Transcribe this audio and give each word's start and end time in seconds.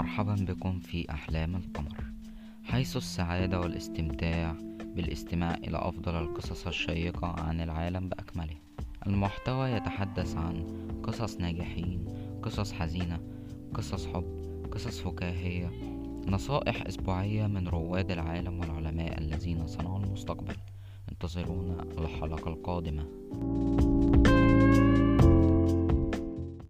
مرحبا 0.00 0.34
بكم 0.34 0.78
في 0.78 1.10
أحلام 1.10 1.56
القمر. 1.56 2.04
حيث 2.64 2.96
السعادة 2.96 3.60
والاستمتاع 3.60 4.56
بالاستماع 4.96 5.54
إلى 5.54 5.78
أفضل 5.78 6.14
القصص 6.14 6.66
الشيقة 6.66 7.26
عن 7.26 7.60
العالم 7.60 8.08
بأكمله. 8.08 8.56
المحتوى 9.06 9.70
يتحدث 9.70 10.36
عن 10.36 10.64
قصص 11.02 11.36
ناجحين 11.36 12.04
قصص 12.42 12.72
حزينة 12.72 13.20
قصص 13.74 14.06
حب 14.06 14.24
قصص 14.72 15.00
فكاهية 15.00 15.70
نصائح 16.26 16.86
أسبوعية 16.86 17.46
من 17.46 17.68
رواد 17.68 18.10
العالم 18.10 18.60
والعلماء 18.60 19.18
الذين 19.18 19.66
صنعوا 19.66 19.98
المستقبل. 19.98 20.56
انتظرونا 21.12 21.82
الحلقة 21.98 22.48
القادمة. 22.48 23.06